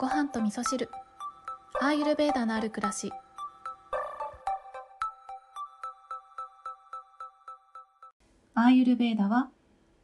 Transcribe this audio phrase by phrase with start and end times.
[0.00, 0.88] ご飯と味噌汁
[1.78, 3.12] アーユルベーダのある暮らし
[8.54, 9.50] アーユルベーダは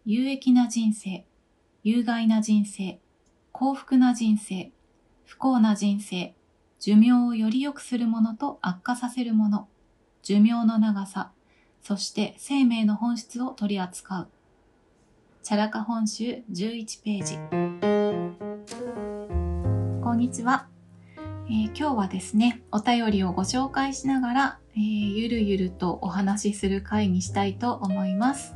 [0.04, 1.24] 有益な人生、
[1.82, 3.00] 有害な人生、
[3.52, 4.70] 幸福な人生、
[5.24, 6.34] 不幸な人生、
[6.78, 9.66] 寿命をより良くするものと悪化させるもの、
[10.22, 11.32] 寿命の長さ、
[11.80, 14.28] そして生命の本質を取り扱う。
[15.42, 18.45] チャラカ本集11ページ。
[20.06, 20.68] こんにちは、
[21.48, 24.80] えー今日はですね、お便りをご紹介しながら、えー
[25.14, 28.54] ゆるゆるとお話しする回にしたいと思います。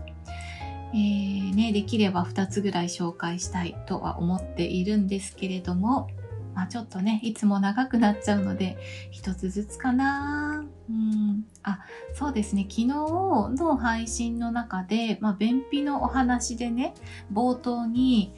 [0.94, 6.08] えーね、できれば2つぐらい紹介したいとは思っているんですけれども、
[6.54, 8.78] まあ、ちょっとね、いつも長くなっちゃうので、
[9.10, 11.46] 一つずつかなうん。
[11.64, 11.80] あ、
[12.14, 12.62] そうですね。
[12.70, 16.94] 昨日の配信の中で、まあ、便秘のお話でね、
[17.32, 18.36] 冒頭に、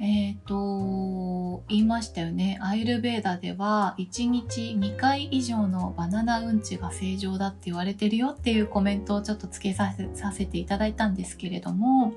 [0.00, 2.58] えっ、と、言いましたよね。
[2.62, 12.12] アイルベーダでは、1日2回以上のバナナうんちが正常だって言われてるよっていうコメントをちょっとつけさせさせていただいたんですけれども、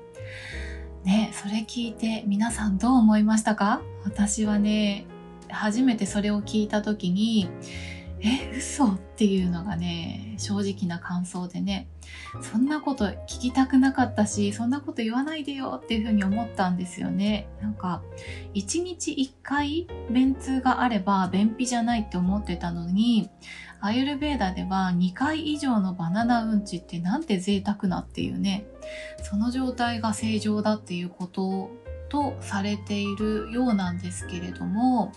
[1.02, 3.82] ね、それ聞いて皆さんどう思いましたか？
[4.04, 5.04] 私はね、
[5.48, 7.48] 初めてそれを聞いた時に、
[8.24, 11.88] え、嘘っていうのがね、正直な感想でね、
[12.40, 17.48] そんなこと聞きたくなかったし、そんなこと言わないでよっていうふうに思ったんですよね。
[17.60, 18.02] なんか、
[18.54, 23.28] 1日1回便通があれば便秘じゃないって思ってたのに、
[23.80, 28.66] アユルベーダでは2回以上のバナナうんちってなんて贅沢なっていうね、
[29.22, 31.70] その状態が正常だっていうこと
[32.08, 35.12] とされているようなんですけれども、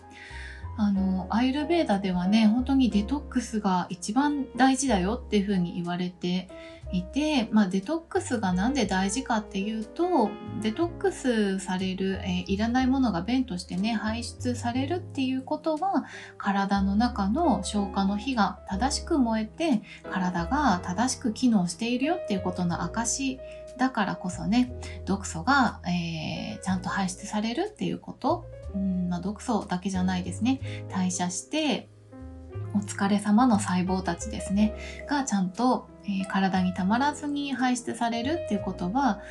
[0.77, 6.49] あの、アイルベーダではね、本当にデトックスが一番大事だよっていうふうに言われて
[6.91, 10.29] いて、まあデトックスがなんで大事かっていうと、
[10.61, 16.05] デトックスされる、えーいらないものが便としてね、排出されるっていうことは、
[16.37, 19.81] 体の中の消化の火が正しく燃えて、
[20.11, 23.39] 体が正しく機能しているよっていうことの証
[23.77, 24.73] だからこそね、
[25.05, 30.59] 毒素が、えーちゃんと排出されるっていうこと、うんまあ、毒素だけじゃないですね。
[30.89, 31.89] 代謝して、
[32.73, 34.75] お疲れ様の細胞たちですね、
[35.07, 39.21] がちゃんと、えー体にたまらずに排出されるっていうことは、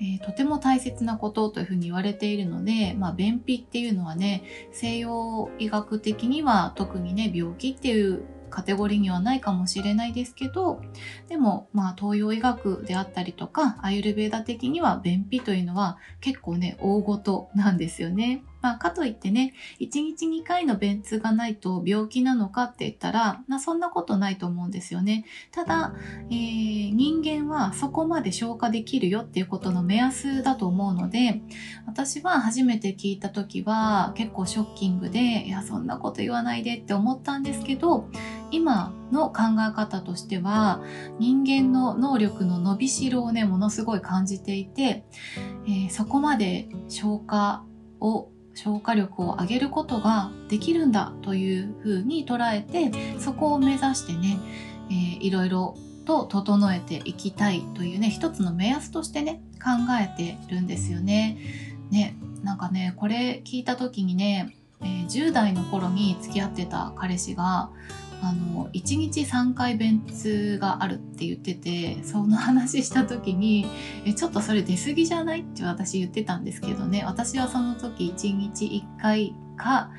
[0.00, 10.80] えーとても大切なことというふうに言われているので、まあ、便秘っていうのはね、西洋医学的には特にね、病気っていうカテゴリーにはないかもしれないですけど、
[11.28, 18.44] でも、まあ、東洋医学であったりとか、アユルベーダ的には便秘というのは結構ね、大ごとなんですよね。
[18.62, 25.24] まあ、かといってね、1日2回の便通がないと病気なのかって言ったら、まあ、そんなことないと思うんですよね。
[25.50, 25.94] ただ、
[26.30, 31.42] えー人間はそこまで消化できるよっていうことの目安だと思うので、
[31.86, 38.08] 私は初めて聞いた時は結構ショッキングで、いや、そんなこと言わないでって思ったんですけど、
[38.50, 40.82] 今の考え方としては、
[41.18, 45.04] 人間の能力の伸びしろをね、ものすごい感じていて、
[45.66, 47.64] えーそこまで消化
[48.00, 54.38] を消化力を上げることができるんだというふうに捉えてそこを目指してね、
[54.90, 59.70] えーいろいろと整えていきたいというね一つの目安としてね考
[60.00, 61.38] えてるんですよね。
[61.90, 67.70] ねなんかねこれ聞いた時にね、えー10代の頃に付き合ってた彼氏が
[68.22, 73.66] あの1日3回便通があるって言っててその話した時に
[74.06, 77.04] えちょっとそれ出過ぎじゃないって私言ってたんですけどね。
[77.04, 78.64] 私はその時1日
[78.98, 79.90] 1回か、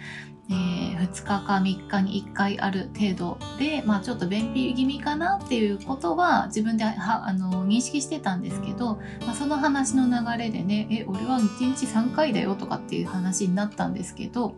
[0.50, 8.95] えー2日か3日に1回ある程度で、まあ、ちょっと便秘気味かなっていうことは自分ではあの認識してたんですけど、
[9.25, 14.55] まあ、その話の流れでねえ俺は1日3回だよとかっていう話になったんですけど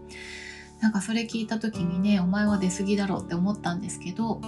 [0.81, 4.41] なんかそれ聞いた時にねお前は出過ぎだろうって思ったんですけど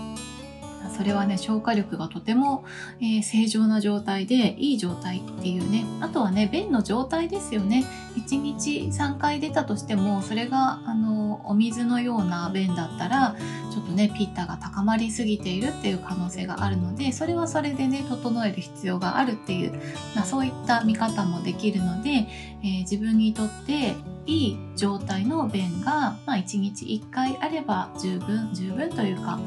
[0.96, 2.66] それはね消化力がとても、
[3.00, 5.86] えー正常な状態でいい状態っていうね。
[6.02, 7.86] あとはね便の状態ですよね。
[8.16, 13.36] 1日3回出たとしてもそれがあのお水のような便だったら
[13.72, 19.74] ちょっとねピッタが高まりすぎているっていう可能性があるのでそれはそれでね整える必要があるっていう、
[20.16, 23.96] まあ、そういった見方もできるので、えー自分にとって
[24.28, 29.40] いい状態の便が、まあ、1日1回あれば十分十分というか、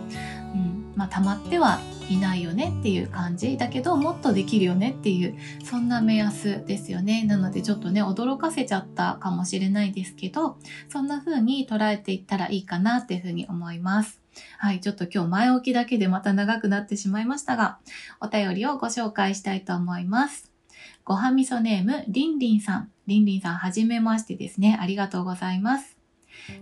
[1.01, 1.81] まあ、溜まっては
[2.11, 10.59] いないよねっていう感じだけどもっとできるよねっていうそんな目安ですよねなのでちょっとね驚かせちゃったかもしれないですけど
[10.91, 14.21] そんな風に捉えていったらいいかなっていう風に思います
[14.59, 17.79] はい、ちょっと今日前置きだけでまた長くなってしまいましたが、
[18.21, 20.53] お便りをご紹介したいと思います。
[21.05, 22.91] ごはみそネーム、りんりんさん。
[23.09, 24.79] りんりんさん、はじめましてですね。
[24.81, 26.00] ありがとうございます。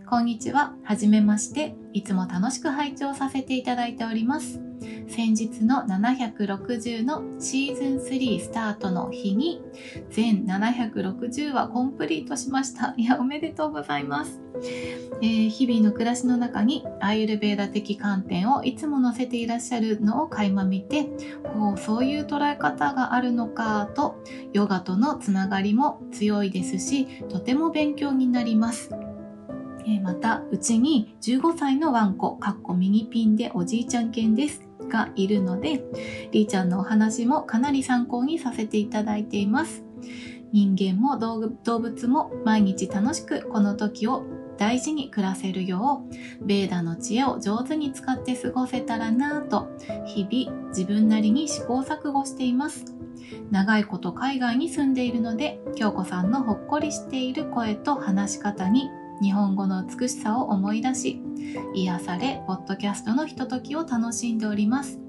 [0.08, 0.74] こんにちは。
[0.84, 1.74] はじめまして。
[1.92, 4.60] いつも楽しく拝聴させていただいております。
[5.08, 9.62] 先日の760のシーズン3スタートの日に
[10.10, 12.94] 全760話コンプリートしました。
[12.98, 14.40] いや、おめでとうございます。
[15.20, 21.08] えー、日々の暮らしの中にアイルベーダ的観点をいつも載せていらっしゃるのを垣間見て、
[21.56, 24.22] おそういう捉え方があるのかと、
[24.52, 28.90] ヨガとのつながりも強いですし、とても勉強になります。
[29.88, 34.68] えまた、うちに15歳のワンコ、かっこミニピンでおじいちゃん犬です。
[34.88, 35.82] がいるので、
[36.32, 39.84] りーちゃんのお話もかなり参考にさせていただいています。
[40.52, 44.24] 人間も動物も毎日楽しくこの時を
[44.56, 46.04] 大事に暮らせるよ
[46.40, 49.68] う、ベーダの知恵を上手に使って過ごせたらなぁと、
[50.06, 52.84] 日々自分なりに試行錯誤しています。
[53.50, 58.90] 長いこと海外に住んでいるので、京子さんのほっこりしている声と話し方に
[59.20, 61.22] 日本語の美しさを思い出し、
[61.74, 65.00] 癒され、ポッドキャストのひとときを楽しんでおります。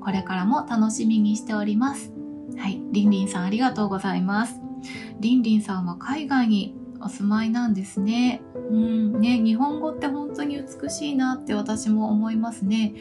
[0.00, 2.12] これからも楽しみにしております。
[2.56, 4.60] はい、りんりんさんありがとうございます。
[5.20, 8.42] りんりんさんは海外にお住まいなんですね。
[8.70, 12.94] うんね、日本語って本当に美しいなって私も思いますね。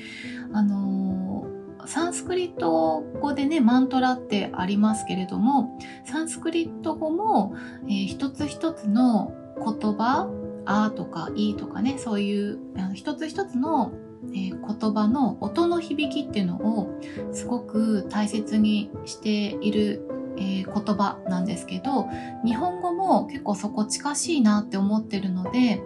[0.54, 7.56] あのー、サンスクリット語でね、マントラってありますけれども、サンスクリット語も、
[7.86, 10.30] えー、一つ一つの言葉
[10.68, 13.94] あとかいとかね、そういうあの一つ一つの、
[14.34, 14.60] え、言
[14.94, 17.00] 葉の音の響きっていうのを
[17.32, 22.08] すごく大切にしている、え、言葉なんですけど、
[22.46, 25.82] 日本語も結構そこ近しいなって思ってるので、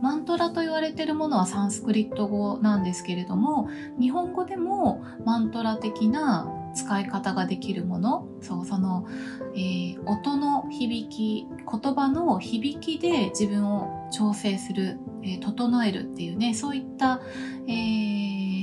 [0.00, 3.68] マントラと言われてるものはサンスクリット語なんですけれども、
[4.00, 9.06] 日本語でもマントラ的な使い方ができるものそうその、
[9.54, 17.20] えー、音の響き言葉の響きで自分を調整する、えー、整えるっていうねそういった、
[17.66, 17.70] え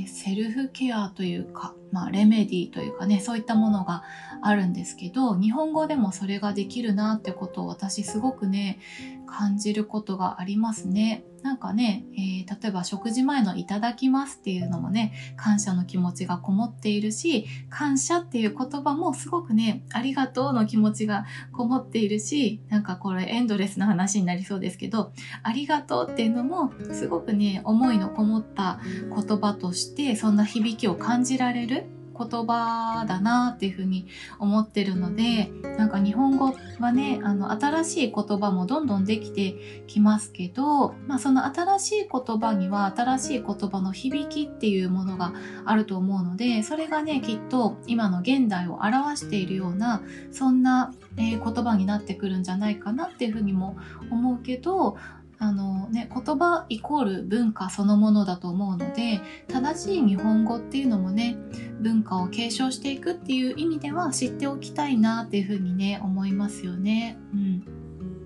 [0.05, 4.03] ー、セルフケアというか、まあ、レメディというかねそういったものが
[4.41, 8.79] あるんですけど日本語でもそれができるなってことを私すごくね
[9.27, 11.23] 感じることがありますね。
[11.43, 25.11] なんかね、えー、例えば食事前のいただきますっていうのもね、感謝の気持ちがこもっているし、感謝っていう言葉もすごくね、ありがとうの気持ちがこもっているし、なんかこれエンドレスな話になりそうですけど、
[25.43, 31.85] ありがとうっていうのもすごくね、思いのこもった言葉として、そんな響きを感じられる
[32.17, 34.07] 言葉だなっていうふうに
[34.39, 45.33] 思ってるのでなんか日本語はねあの新しい言葉もどんどんできてきますけど、まあ、その新しい言葉には新しい言葉の響きっていうものが
[45.65, 53.77] あると思うのでそれがねきっと今の現代を表しているようなそんな、えー、言葉になってくるんじゃないかなっていうふうにも
[54.11, 54.97] 思うけど
[55.39, 61.37] あのね、言葉イコール文化そのものだと思うので、正しい日本語っていうのもね、
[61.79, 67.17] 文化を継承していくっていう意味では知っておきたいなっていうふうにね、思いますよね。
[67.33, 67.76] うん。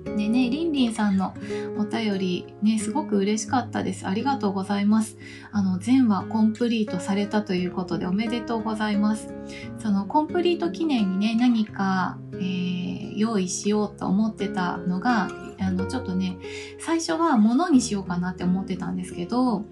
[0.03, 1.33] でね、りんりんさんの
[1.77, 4.07] お便りね、すごく嬉しかったです。
[4.07, 5.17] ありがとうございます。
[5.51, 9.33] あの、全話コンプリートされたということでおめでとうございます。
[9.79, 16.37] そのコンプリート記念にね、何か、えー、用意しようと思ってたのが、あの、ちょっとね、
[16.79, 19.65] 最初は物にしようかなって思ってたんですけど、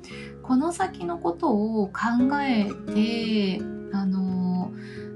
[0.43, 1.93] この先のことを考
[2.41, 4.71] えて、あの、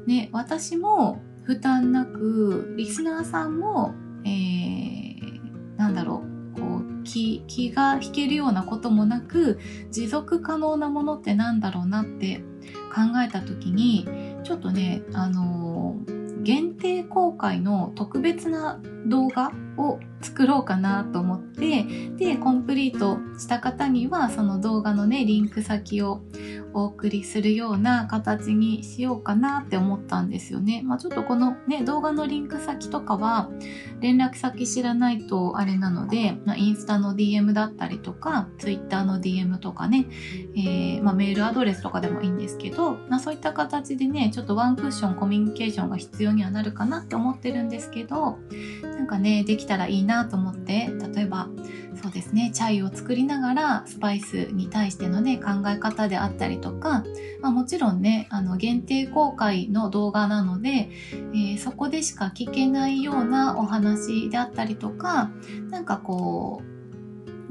[0.08, 3.94] ね、私も負担なく、リスナーさんも、
[4.26, 4.83] えー、
[5.94, 6.24] だろ
[6.56, 9.60] う、こう、気、気が引けるようなこともなく、
[9.92, 12.44] 持続可能なものってなんだろうなって
[12.94, 14.08] 考えた時に、
[14.44, 15.96] ちょっとね、あの
[16.44, 21.84] 限定公開の特別な動画を作ろうかなと思って
[22.18, 26.22] でコンプリートした方にはその動画のねリンク先を
[26.74, 30.82] お送りするような形にしようかなって思ったんですよね。
[30.84, 33.50] まあ、ちょっとこのね、動画のリンク先とかは
[34.00, 40.08] 連絡先知らないとあれなので、まあ、インスタの DM だったりとか、Twitter の DM とかね、
[40.56, 48.40] えー、まあ、メールアドレスとかでもいいんですけど、まあ、そういった形でね、ちょっとワンクッションコミュニケーションが必要にはなるかなって思ってるんですけど、
[48.84, 51.50] なんかね、できたらいいなと思って、例えば、
[52.02, 57.04] そうですね、チャイを作りながらスパイスに対してのね、考え方であったりとか、
[57.42, 60.90] まあ、もちろんね、あの、限定公開の動画なので、
[61.34, 65.32] えー、そこでしか聞けないようなお話であったりとか、
[65.70, 66.73] なんかこう、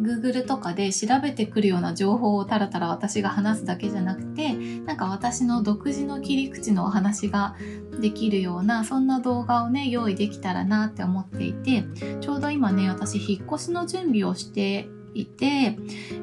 [0.00, 7.56] Google とかで調べてくるような情報をたらたら私が話すだけじゃなくてなんか私の独自の切り口のお話が
[8.00, 11.84] できるようなそんな動画をね用意できたらなって思っていて
[12.20, 15.76] ちょうど今ね私引っ越しの準備をしていて、え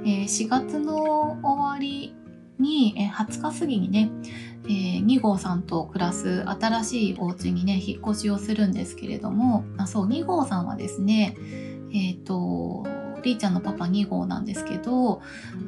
[0.03, 2.15] ー、4月の終わり
[2.59, 4.09] に、えー、20日過ぎにね、
[4.65, 11.37] えー、2号さんと暮らす新しいお家にね引っ越しをするんですけれどもあそう2号さんはですね
[11.93, 12.85] えっ、と
[13.23, 15.21] りーちゃんのパパ2号なんですけど、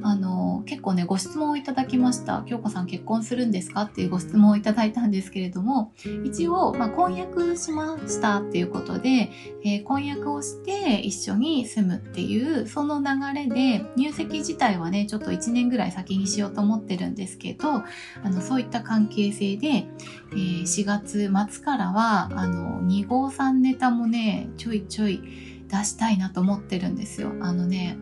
[0.04, 2.44] あの、結構ね、ご質問をいただきました。
[2.46, 5.94] 京子さん結婚するんですかっていうご質問をいただいたんですけれども、
[6.26, 9.32] 一応、まあ、婚約しましたっていうことで、
[9.64, 17.84] えー、婚約をして一緒に住むっていう、その流れで、入籍自体はね、ちょっと1年ぐらい先にしようと思ってるんですけど、あ
[18.24, 19.88] の、そういった関係性で、
[20.32, 25.22] えー、4月末からは、あの、2号さんネタもね、ちょいちょい、
[25.72, 27.32] 出したいなと思ってるんですよ。
[27.42, 27.98] あのね、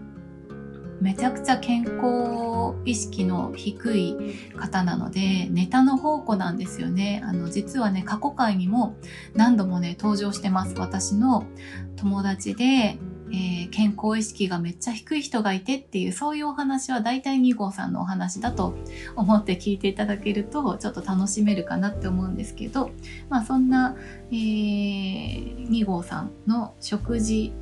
[1.01, 4.15] めちゃくちゃ健康意識の低い
[4.57, 7.21] 方なので、ネタの宝庫なんですよね。
[7.23, 8.95] あの、実はね、過去回にも
[9.33, 10.75] 何度もね、登場してます。
[10.77, 11.45] 私の
[11.95, 12.97] 友達で、
[13.31, 18.75] えー、健康意識がめっちゃ低い人がいてっていうそういうお話は大体2号さんのお話だと
[19.15, 22.91] 思って聞いていただけるとちょっと楽しめるかなって思うんですけど
[23.29, 23.95] まあそんな、
[24.31, 27.53] えー、2号さんの食事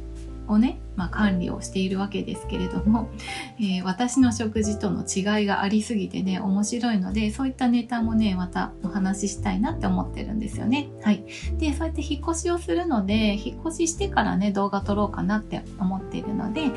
[0.48, 3.10] をね、まあ、管理をしているわけですけれども、
[3.60, 10.88] えー、私の食事との違いがありすぎてね面白いのでそういったネタもねまたお話ししたいなって思ってるんですよね。
[11.02, 11.24] はい、
[11.58, 16.72] でそうやって引っ越しをするので引っ越ししてからね動画撮ろうかなって思っているので、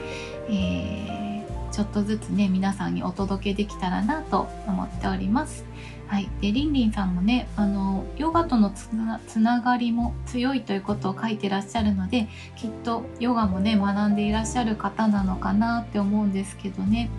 [0.49, 5.65] えー、ちょっとずつね皆さんにお届けできたらなと思っております。
[6.11, 12.27] はい、でリンリンさんもねあのヨガとのつなつながりも強いということを書いてらっしゃるので
[12.57, 17.11] きっとヨガもね学んでいらっしゃる方なのかなって思うんですけどね。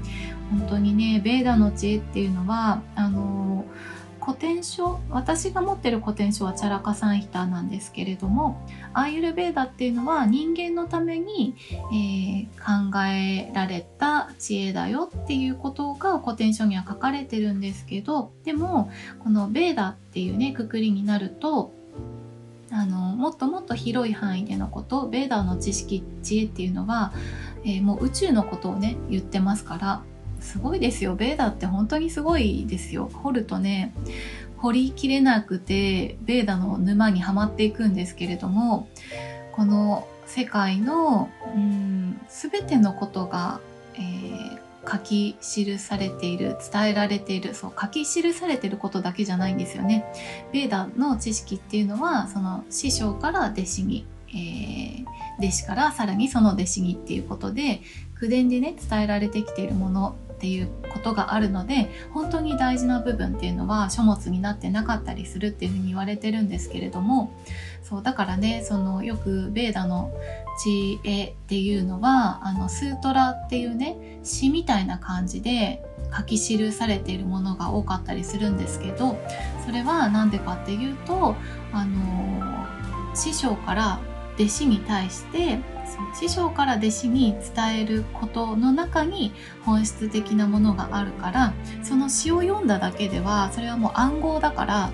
[0.49, 3.63] 本当にねベーダの知恵っていうのはあの
[4.21, 11.55] 古典書私が持ってる古典書はチャラカサンヒタなんですけれどもアーユルベーダっていうのは人間のために、
[11.91, 18.91] えー、考えられた知恵だよっていうことが古典書には書かれてるんですけどでも
[19.23, 21.73] このベーダっていうねくくりになると
[22.71, 27.11] あのもっともっと広い範囲でのことベーダの知識知恵っていうのは、
[27.65, 30.03] えー、もう宇宙のことをね言ってますから
[30.41, 31.15] すごいですよ。
[31.15, 33.09] ベーダって本当にすごいですよ。
[33.13, 33.93] 掘るとね
[34.57, 38.89] 掘りきれなくてベーダの沼にはまっていくんですけれども
[39.53, 43.59] この世界のうん全てのことが、
[43.95, 50.05] えー、書き記されている伝えられているそう書き記されていることだけじゃないんですよね。
[50.53, 55.05] ベーダの知識っていうのはその師匠から弟子に、えー、
[55.39, 57.81] 弟子からさらにその弟子にっていうことで
[58.15, 60.15] 口伝でね伝えられてきているもの。
[60.41, 67.31] っていうことがあるので本当に大事な部分っていうのは書物になってなかったりするっていうふうに言われてるんですけれども
[67.83, 70.11] そうだからねそのよくベーダの
[70.63, 75.85] 知恵っていうのはあのスートラっていうね詩みたいな感じで
[76.17, 79.19] 書き記されているものが多かったりするんですけど
[79.63, 81.35] それは何でかっていうと
[81.71, 83.99] あの師匠から
[84.37, 85.59] 弟子に対して
[86.13, 89.33] 師匠から弟子に伝えることの中に
[89.65, 94.93] 本質的なものがあるからその詩を読んだだけではそれはもう暗号だから、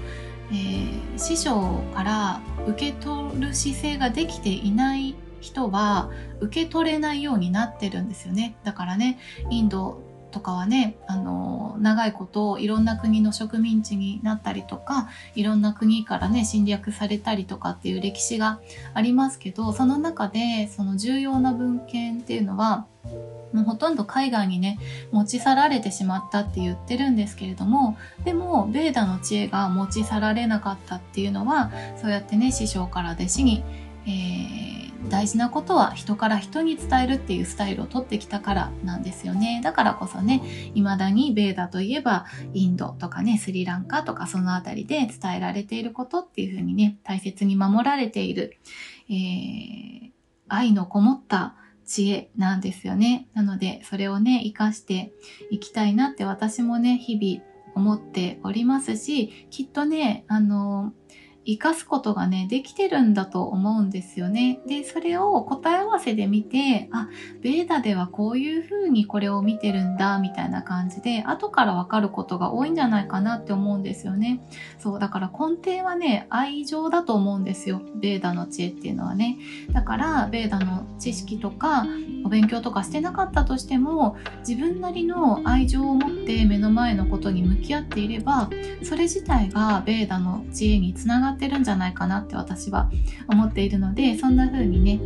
[0.52, 8.56] えー、師匠から受け取る姿勢ができていない人は受け取れないようになってるんですよね。
[8.64, 10.02] だからねインド
[10.32, 18.60] とかはねあの長いこといろんな国の植民地になったりとかいろんな国からね侵略されたりとかっていう歴史が
[18.94, 22.88] ありますけどその中でその重要な文献っていうのは
[23.54, 24.78] もうほとんど海外にね
[25.12, 33.64] 持ち去られてしまったって言ってるんですけれどもでもベーダの知恵が持ち去られなかったっていうのはそうやってね師匠から弟子に、
[34.06, 39.62] えー大事なことは人から人に伝えるっていうスタイルをとってきたからなんですよね。
[39.64, 40.42] だからこそね、
[40.74, 48.58] 未だにベーダといえばインドとかね、スリランカとかそのあたりで伝えられていることっていうふうにね、大切に守られている、
[49.10, 50.12] えー、
[50.48, 53.28] 愛のこもった知恵なんですよね。
[53.34, 55.14] なので、それをね、活かして
[55.50, 57.44] いきたいなって私もね、日々
[57.76, 60.94] 思っておりますし、きっとね、あの、
[61.48, 64.60] 活かすことがね、できてるんだと思うんですよね。
[64.68, 67.08] で、それを答え合わせで見て、あ、
[67.42, 74.42] ベーダではこういう風にこれを見てるんだ、みたいな感じで、後からわかることが多いんじゃないかなって思うんですよね。
[74.78, 77.82] そう、だから根底はね、愛情だと思うんですよ。
[77.96, 79.38] ベーダの知恵っていうのはね。
[79.72, 81.86] だから、ベーダの知識とか、
[82.26, 88.50] お勉強とかしてなかったとしても、自分なりの愛情を持って目の前のことに向き合っていれば、
[88.84, 92.90] それ自体がベーダの知恵につながってってるんじゃないかなって私は
[93.28, 95.00] 思っているのでそんな風にね、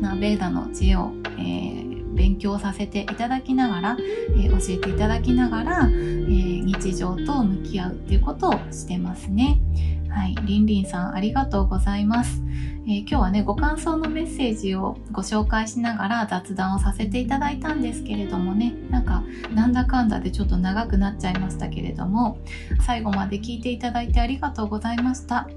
[0.00, 1.87] まあ、ベーダの知恵を、えー、
[2.18, 3.96] 勉強させていただきながら、
[4.36, 9.60] えー、教えていただきながら、えー、日常と向き合うっていうことをしてますね。
[10.10, 12.42] はい、りんりんさんありがとうございます。
[12.86, 19.22] えー、今日はね、ご感想のメッセージをご紹介しながら雑談をさせていただいたんですけれどもね、なんか、
[19.54, 22.38] なんだかんだでちょっと長くなっちゃいましたけれども、
[22.84, 25.48] 最後まで聞いていただいてありがとうございました。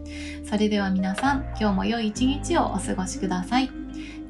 [0.44, 3.81] それでは皆さん、今日も良い一日をお過ごしください。